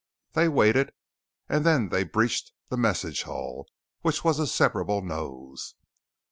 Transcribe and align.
They 0.33 0.47
waited, 0.49 0.93
and 1.47 1.63
then 1.63 1.89
they 1.89 2.03
breached 2.03 2.53
the 2.69 2.75
message 2.75 3.21
hull, 3.21 3.67
which 4.01 4.23
was 4.23 4.39
a 4.39 4.47
separable 4.47 5.03
nose. 5.03 5.75